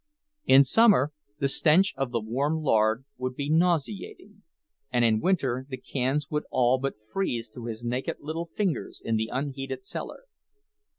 In 0.45 0.63
summer 0.63 1.11
the 1.37 1.47
stench 1.47 1.93
of 1.95 2.09
the 2.09 2.19
warm 2.19 2.63
lard 2.63 3.05
would 3.19 3.35
be 3.35 3.51
nauseating, 3.51 4.41
and 4.91 5.05
in 5.05 5.19
winter 5.21 5.67
the 5.69 5.77
cans 5.77 6.31
would 6.31 6.45
all 6.49 6.79
but 6.79 6.95
freeze 7.13 7.47
to 7.49 7.65
his 7.65 7.83
naked 7.83 8.17
little 8.19 8.47
fingers 8.55 8.99
in 8.99 9.15
the 9.15 9.29
unheated 9.31 9.85
cellar. 9.85 10.23